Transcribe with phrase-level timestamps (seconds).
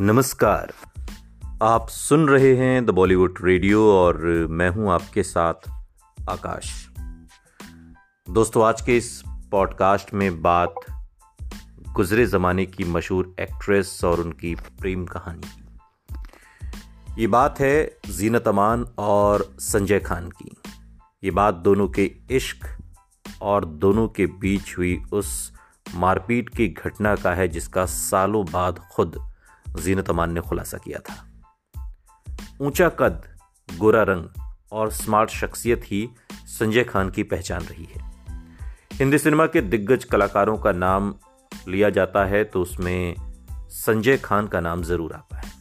[0.00, 0.72] नमस्कार।
[1.62, 4.18] आप सुन रहे हैं द बॉलीवुड रेडियो और
[4.50, 5.54] मैं हूँ आपके साथ
[6.30, 6.88] आकाश।
[8.30, 10.74] दोस्तों, आज के इस पॉडकास्ट में बात
[11.92, 18.86] गुजरे ज़माने की मशहूर एक्ट्रेस और उनकी प्रेम कहानी की। ये बात है जीनत अमान
[18.98, 20.56] और संजय खान की।
[21.24, 22.78] ये बात दोनों के इश्क
[23.42, 25.52] और दोनों के बीच हुई उस
[25.94, 29.29] मारपीट की घटना का है जिसका सालों बाद खुद
[29.76, 31.26] जीनत अमान ने खुलासा किया था।
[32.60, 33.22] ऊँचा कद,
[33.68, 34.28] गोरा रंग
[34.72, 38.10] और स्मार्ट शख्सियत ही संजय खान की पहचान रही है।
[38.92, 41.14] हिंदी सिनेमा के दिग्गज कलाकारों का नाम
[41.68, 43.14] लिया जाता है तो उसमें
[43.70, 45.52] संजय खान का नाम ज़रूर आता है।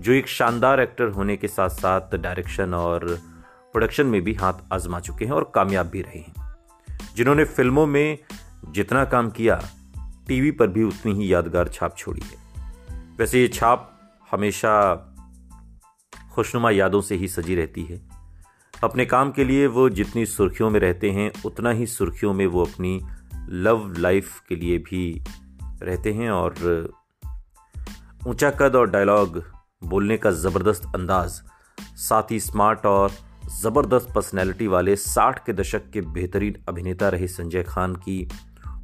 [0.00, 3.04] जो एक शानदार एक्टर होने के साथ साथ डायरेक्शन और
[3.72, 6.34] प्रोडक्शन में भी हाथ आजमा चुके हैं और कामयाब भी रहे हैं।
[7.16, 8.18] जिन्होंने फ़िल्मों में
[8.70, 9.60] जितना काम किया,
[10.28, 12.43] टीवी पर भी उतनी ही यादगार छाप छोड़ी है।
[13.18, 13.90] वैसे ये छाप
[14.30, 14.94] हमेशा
[16.34, 18.00] खुशनुमा यादों से ही सजी रहती है।
[18.84, 22.64] अपने काम के लिए वो जितनी सुर्खियों में रहते हैं, उतना ही सुर्खियों में वो
[22.64, 23.00] अपनी
[23.48, 25.22] लव लाइफ के लिए भी
[25.82, 26.54] रहते हैं और
[28.26, 29.42] ऊँचा कद और डायलॉग
[29.84, 31.40] बोलने का ज़बरदस्त अंदाज,
[31.96, 33.12] साथ ही स्मार्ट और
[33.62, 38.28] ज़बरदस्त पर्सनैलिटी वाले साठ के दशक के बेहतरीन अभिनेता रहे संजय खान की,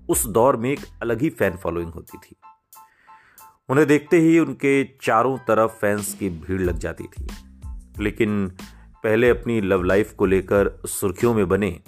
[0.08, 2.36] उस दौर में एक अलग ही फ़ैन फॉलोइंग होती थी।
[3.70, 7.28] उन्हें देखते ही उनके चारों तरफ़ फैंस की भीड़ लग जाती थी।
[8.00, 8.48] लेकिन
[9.04, 11.80] पहले अपनी लव लाइफ को लेकर सुर्खियों में बने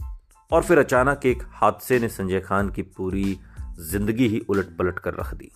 [0.51, 3.39] और फिर अचानक एक हादसे ने संजय खान की पूरी
[3.81, 5.51] ज़िंदगी ही उलट पलट कर रख दी।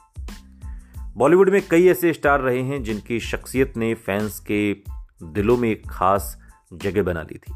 [1.17, 4.77] बॉलीवुड में कई ऐसे स्टार रहे हैं जिनकी शख्सियत ने फैंस के
[5.23, 6.39] दिलों में एक खास
[6.73, 7.53] जगह बना ली थी।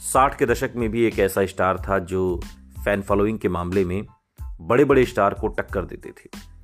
[0.00, 2.40] साठ के दशक में भी एक ऐसा स्टार था जो
[2.84, 4.06] फ़ैन फॉलोइंग के मामले में
[4.60, 6.55] बड़े बड़े स्टार को टक्कर देते थे।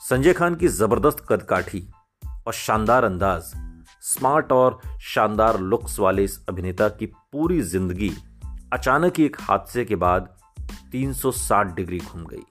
[0.00, 1.82] संजय खान की ज़बरदस्त कदकाठी
[2.46, 3.42] और शानदार अंदाज,
[4.02, 8.10] स्मार्ट और शानदार लुक्स वाले इस अभिनेता की पूरी ज़िंदगी
[8.72, 10.28] अचानक ही एक हादसे के बाद
[10.92, 12.42] 360 डिग्री घूम गई।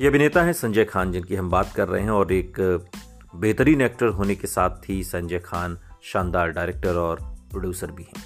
[0.00, 2.60] ये अभिनेता हैं संजय खान, जिनकी हम बात कर रहे हैं और एक
[3.36, 7.20] बेहतरीन एक्टर होने के साथ ही संजय खान शानदार डायरेक्टर और
[7.50, 8.24] प्रोड्यूसर भी हैं।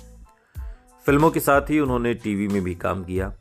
[1.06, 3.32] फ़िल्मों के साथ ही उन्होंने टीवी में भी काम किया।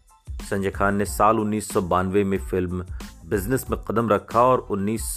[0.50, 2.86] संजय खान ने साल उन्नीस सौ बानवे में फ़िल्म
[3.26, 5.16] बिज़नेस में कदम रखा और उन्नीस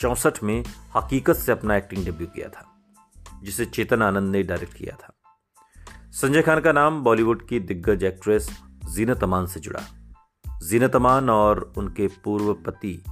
[0.00, 0.64] चौसठ में
[0.96, 2.64] हकीकत से अपना एक्टिंग डेब्यू किया था,
[3.42, 5.12] जिसे चेतन आनंद ने डायरेक्ट किया था।
[6.12, 8.50] संजय खान का नाम बॉलीवुड की दिग्गज एक्ट्रेस
[8.90, 9.82] जीनत अमान से जुड़ा।
[10.62, 13.02] जीनत अमान और उनके पूर्व पति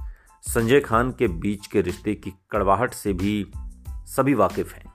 [0.43, 3.45] संजय खान के बीच के रिश्ते की कड़वाहट से भी
[4.07, 4.93] सभी वाकिफ हैं।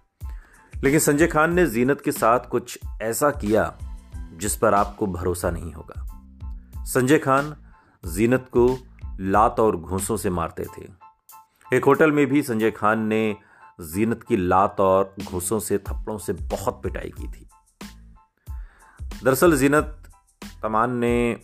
[0.83, 3.79] लेकिन संजय खान ने जीनत के साथ कुछ ऐसा किया
[4.33, 6.07] जिस पर आपको भरोसा नहीं होगा।
[6.85, 7.57] संजय खान
[8.07, 8.79] जीनत को
[9.21, 10.89] लात और घूसों से मारते थे।
[11.77, 13.37] एक होटल में भी संजय खान ने
[13.81, 17.49] जीनत की लात और घूसों से, थप्पड़ों से बहुत पिटाई की थी।
[19.25, 20.03] दरअसल जीनत
[20.63, 21.41] तमान ने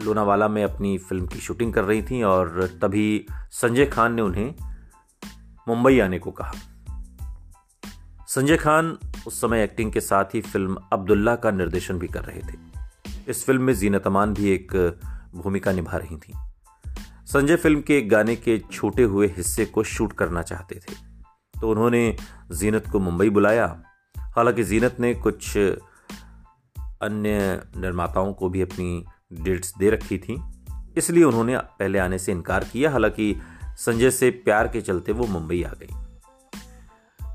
[0.00, 4.54] लोनावाला में अपनी फ़िल्म की शूटिंग कर रही थी और तभी संजय खान ने उन्हें
[5.68, 6.52] मुंबई आने को कहा।
[8.28, 12.40] संजय खान उस समय एक्टिंग के साथ ही फ़िल्म अब्दुल्ला का निर्देशन भी कर रहे
[12.40, 12.77] थे।
[13.28, 14.98] इस फ़िल्म में जीनत अमान भी एक
[15.34, 16.32] भूमिका निभा रही थी।
[17.26, 20.94] संजय फ़िल्म के एक गाने के छोटे हुए हिस्से को शूट करना चाहते थे।
[21.60, 22.16] तो उन्होंने
[22.52, 23.82] जीनत को मुंबई बुलाया।
[24.18, 25.58] हालाँकि जीनत ने कुछ
[27.02, 30.42] अन्य निर्माताओं को भी अपनी डेट्स दे रखी थी।
[30.96, 35.62] इसलिए उन्होंने पहले आने से इनकार किया। हालाँकि संजय से प्यार के चलते वो मुंबई
[35.62, 35.94] आ गई।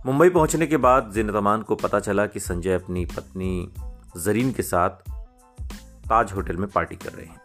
[0.06, 3.74] मुंबई पहुँचने के बाद जीनत अमान को पता चला कि संजय अपनी पत्नी
[4.18, 5.23] जरीन के साथ
[6.13, 7.41] ताज होटल में पार्टी कर रहे हैं।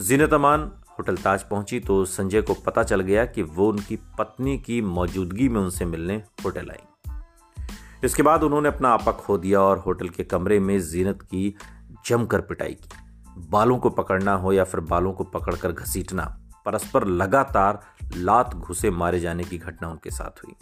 [0.00, 4.58] जीनत अमान होटल ताज पहुँची तो संजय को पता चल गया कि वो उनकी पत्नी
[4.58, 7.66] की मौजूदगी में उनसे मिलने होटल आई।
[8.04, 11.54] इसके बाद उन्होंने अपना आपा खो दिया और होटल के कमरे में जीनत की
[12.06, 12.90] जमकर पिटाई की।
[13.50, 16.24] बालों को पकड़ना हो या फिर बालों को पकड़कर घसीटना,
[16.66, 17.80] परस्पर लगातार
[18.16, 20.54] लात घुसे मारे जाने की घटना उनके साथ हुई।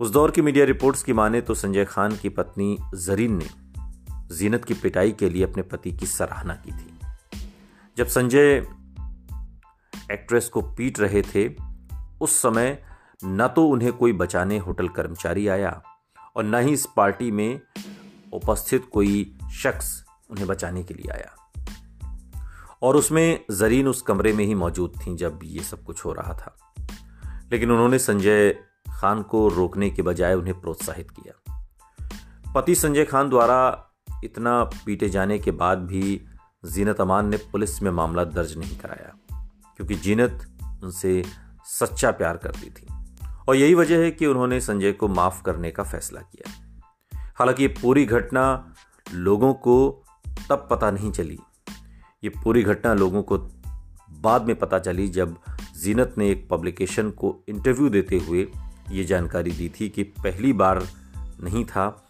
[0.00, 3.63] उस दौर की मीडिया रिपोर्ट्स की माने तो संजय खान की पत्नी जरीन ने
[4.32, 7.00] जीनत की पिटाई के लिए अपने पति की सराहना की थी।
[7.96, 8.66] जब संजय
[10.12, 11.54] एक्ट्रेस को पीट रहे थे,
[12.20, 12.84] उस समय
[13.24, 15.82] न तो उन्हें कोई बचाने होटल कर्मचारी आया
[16.36, 17.60] और न ही इस पार्टी में
[18.32, 21.52] उपस्थित कोई शख्स उन्हें बचाने के लिए आया।
[22.82, 26.34] और उसमें जरीन उस कमरे में ही मौजूद थी जब ये सब कुछ हो रहा
[26.34, 26.74] था।
[27.52, 28.50] लेकिन उन्होंने संजय
[29.00, 31.64] खान को रोकने के बजाय उन्हें प्रोत्साहित किया।
[32.54, 33.90] पति संजय खान द्वारा
[34.24, 36.24] इतना पीटे जाने के बाद भी
[36.64, 39.12] जीनत अमान ने पुलिस में मामला दर्ज नहीं कराया,
[39.76, 41.24] क्योंकि जीनत उनसे
[41.64, 42.86] सच्चा प्यार करती थी।
[43.48, 46.50] और यही वजह है कि उन्होंने संजय को माफ़ करने का फैसला किया।
[47.36, 48.74] हालाँकि ये पूरी घटना
[49.14, 50.04] लोगों को
[50.48, 51.38] तब पता नहीं चली।
[52.24, 53.38] ये पूरी घटना लोगों को
[54.10, 55.36] बाद में पता चली जब
[55.82, 58.48] जीनत ने एक पब्लिकेशन को इंटरव्यू देते हुए
[58.90, 60.86] ये जानकारी दी थी कि पहली बार
[61.40, 62.08] नहीं था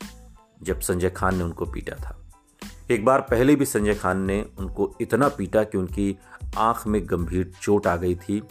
[0.65, 2.21] जब संजय खान ने उनको पीटा था।
[2.91, 6.17] एक बार पहले भी संजय खान ने उनको इतना पीटा कि उनकी
[6.57, 8.43] आँख में गंभीर चोट आ गई थी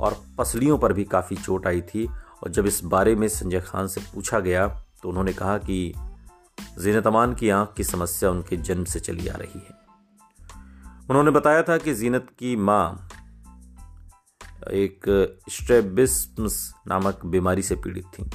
[0.00, 2.06] और पसलियों पर भी काफ़ी चोट आई थी
[2.42, 4.66] और जब इस बारे में संजय खान से पूछा गया
[5.02, 5.92] तो उन्होंने कहा कि
[6.78, 9.74] जीनत अमान की आँख की समस्या उनके जन्म से चली आ रही है।
[11.10, 13.08] उन्होंने बताया था कि जीनत की माँ
[14.70, 15.00] एक
[15.50, 18.30] स्ट्रेबिस्मस नामक बीमारी से पीड़ित थी।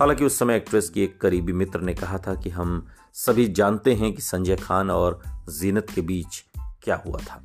[0.00, 3.94] हालाँकि उस समय एक्ट्रेस की एक करीबी मित्र ने कहा था कि हम सभी जानते
[3.94, 6.44] हैं कि संजय खान और जीनत के बीच
[6.82, 7.42] क्या हुआ था।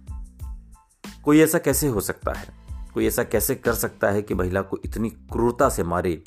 [1.24, 2.48] कोई ऐसा कैसे हो सकता है?
[2.94, 6.24] कोई ऐसा कैसे कर सकता है कि महिला को इतनी क्रूरता से मारे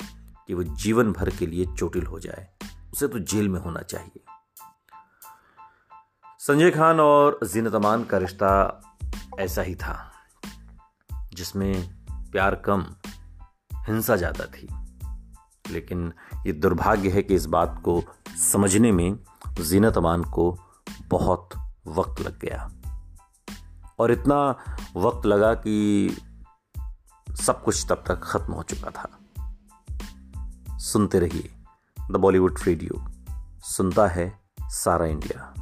[0.47, 2.47] कि वो जीवन भर के लिए चोटिल हो जाए?
[2.93, 4.21] उसे तो जेल में होना चाहिए।
[6.39, 8.81] संजय खान और जीनत अमान का रिश्ता
[9.39, 10.11] ऐसा ही था,
[11.33, 11.89] जिसमें
[12.31, 12.85] प्यार कम,
[13.87, 14.67] हिंसा ज़्यादा थी।
[15.69, 16.13] लेकिन
[16.45, 18.03] ये दुर्भाग्य है कि इस बात को
[18.37, 19.19] समझने में
[19.61, 20.59] जीनत अमान को
[21.07, 21.49] बहुत
[21.87, 22.71] वक्त लग गया।
[23.99, 24.55] और इतना
[24.95, 26.09] वक्त लगा कि
[27.41, 29.19] सब कुछ तब तक खत्म हो चुका था।
[30.77, 31.49] सुनते रहिए
[32.11, 33.05] द बॉलीवुड रेडियो
[33.61, 35.58] सुनता है सारा इंडिया।